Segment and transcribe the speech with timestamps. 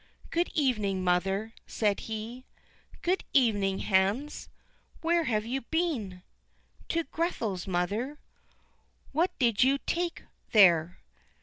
[0.31, 2.47] "Good evening, mother," said he.
[3.03, 4.49] "Good evening, Hans.
[5.01, 6.23] Where have you been?"
[6.89, 8.17] "To Grethel's, mother."
[9.11, 10.97] "What did you take there?"